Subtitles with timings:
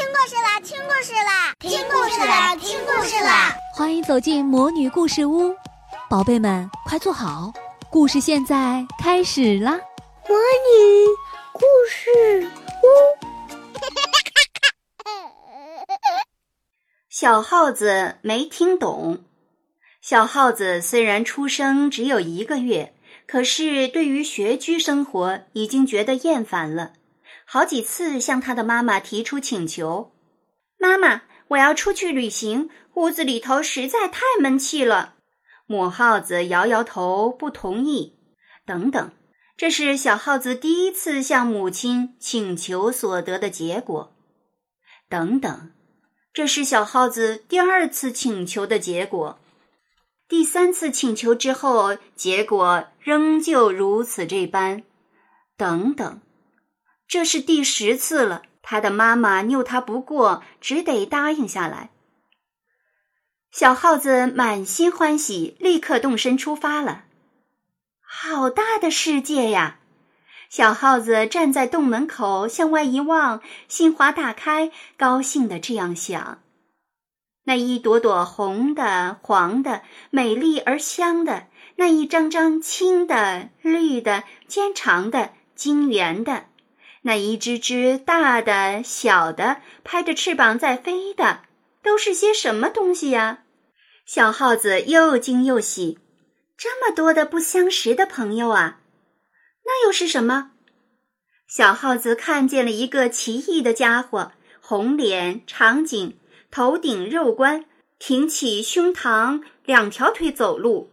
[0.00, 0.58] 听故事啦！
[0.62, 1.54] 听故事啦！
[1.58, 2.56] 听故事啦！
[2.56, 3.54] 听故事啦！
[3.74, 5.54] 欢迎走进魔女故事屋，
[6.08, 7.52] 宝贝们快坐好，
[7.90, 9.72] 故事现在开始啦！
[10.26, 11.06] 魔女
[11.52, 11.60] 故
[11.90, 12.48] 事
[12.82, 12.86] 屋，
[17.10, 19.18] 小耗子没听懂。
[20.00, 22.94] 小耗子虽然出生只有一个月，
[23.26, 26.94] 可是对于学居生活已经觉得厌烦了。
[27.52, 30.12] 好几次向他的妈妈提出请求
[30.78, 35.16] ：“妈妈，我要出去旅行，屋子里头实在太闷气了。”
[35.66, 38.20] 母耗子摇摇头，不同意。
[38.64, 39.10] 等等，
[39.56, 44.16] 这是小耗子第一次向母亲请求所得的结果。
[45.08, 45.72] 等等，
[46.32, 49.40] 这是小耗子第二次请求的结果。
[50.28, 54.84] 第三次请求之后，结果仍旧如此这般。
[55.56, 56.20] 等等。
[57.10, 61.90] 这是第十次了，他的妈妈拗他不过，只得答应下来。
[63.50, 67.06] 小耗子满心欢喜，立刻动身出发了。
[68.00, 69.80] 好大的世界呀！
[70.48, 76.40] 小耗子站在洞门口，向外一望，心花大开，高兴的这样想：
[77.42, 86.44] 那一朵朵红的、黄的、美丽而香的，那一张张青的、绿的、尖长的、晶圆的。
[87.02, 91.42] 那一只只大的、小的，拍着翅膀在飞的，
[91.82, 93.44] 都是些什么东西呀？
[94.04, 95.98] 小耗子又惊又喜，
[96.58, 98.80] 这么多的不相识的朋友啊！
[99.64, 100.50] 那又是什么？
[101.48, 106.18] 小耗子看见了一个奇异的家伙，红脸、长颈，
[106.50, 107.64] 头顶肉冠，
[107.98, 110.92] 挺起胸膛，两条腿走路。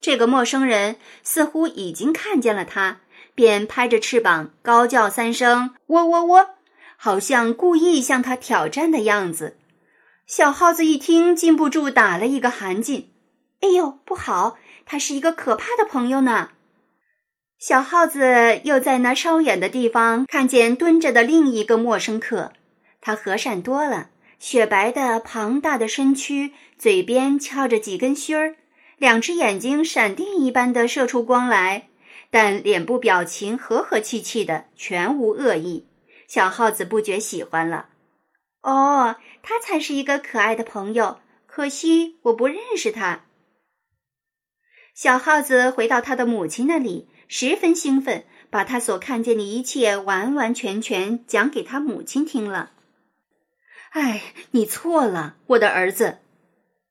[0.00, 3.00] 这个陌生人似乎已经看见了他。
[3.38, 6.50] 便拍着翅膀高叫三声“喔喔喔”，
[6.98, 9.56] 好像故意向他挑战的样子。
[10.26, 13.04] 小耗子一听，禁不住打了一个寒噤。
[13.62, 14.58] “哎呦，不好！
[14.84, 16.48] 他是一个可怕的朋友呢。”
[17.60, 22.52] 小耗子又在那稍远的地方看见蹲着的另一个陌生客，
[23.00, 24.10] 他和善多了，
[24.40, 28.56] 雪白的庞大的身躯，嘴边翘着几根须儿，
[28.96, 31.84] 两只眼睛闪电一般的射出光来。
[32.30, 35.86] 但脸部表情和和气气的，全无恶意。
[36.26, 37.88] 小耗子不觉喜欢了。
[38.60, 41.20] 哦，他才是一个可爱的朋友。
[41.46, 43.24] 可惜我不认识他。
[44.94, 52.72] 小耗子回到他的母亲那里，十分兴奋，把他所看见的一切完完全全讲给他母亲听了。
[53.90, 56.18] 哎，你错了，我的儿子！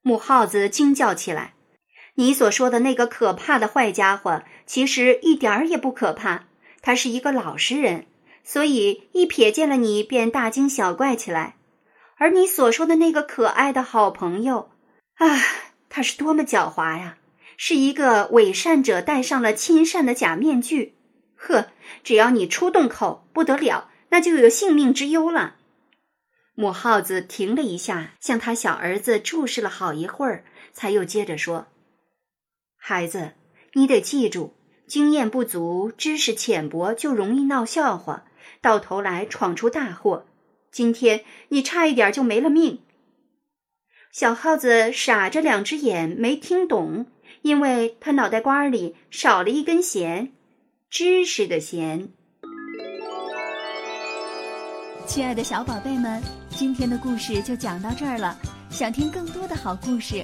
[0.01, 1.53] 母耗子惊叫起来。
[2.15, 6.43] 你所说的那个可怕的坏家伙，其实一点儿也不可怕。
[6.83, 8.05] 他是一个老实人，
[8.43, 11.55] 所以一瞥见了你便大惊小怪起来。
[12.17, 14.69] 而你所说的那个可爱的好朋友，
[15.15, 15.39] 啊，
[15.89, 17.17] 他是多么狡猾呀！
[17.57, 20.95] 是一个伪善者戴上了亲善的假面具。
[21.35, 21.67] 呵，
[22.03, 25.55] 只要你出洞口，不得了，那就有性命之忧了。
[26.55, 31.67] 母耗子停了一下，向他小儿子注视了好一会儿，才又接着说。
[32.77, 33.33] 孩子，
[33.77, 34.53] 你得记住，
[34.87, 38.23] 经验不足、知识浅薄，就容易闹笑话，
[38.59, 40.25] 到头来闯出大祸。
[40.71, 42.79] 今天你差一点就没了命。
[44.11, 47.05] 小耗子傻着两只眼，没听懂，
[47.43, 50.33] 因为他脑袋瓜里少了一根弦，
[50.89, 52.09] 知识的弦。
[55.05, 58.35] 亲爱的小宝贝们，今天的故事就讲到这儿了。
[58.71, 60.23] 想听更多的好故事，